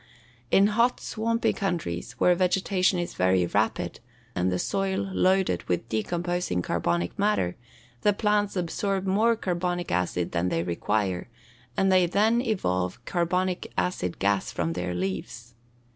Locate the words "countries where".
1.53-2.33